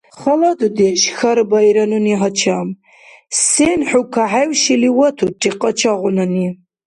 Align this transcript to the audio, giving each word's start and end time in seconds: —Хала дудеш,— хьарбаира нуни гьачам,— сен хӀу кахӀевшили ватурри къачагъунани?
—Хала 0.19 0.51
дудеш,— 0.61 1.01
хьарбаира 1.17 1.85
нуни 1.93 2.13
гьачам,— 2.21 2.67
сен 3.45 3.79
хӀу 3.89 4.01
кахӀевшили 4.13 4.89
ватурри 4.97 5.49
къачагъунани? 5.61 6.47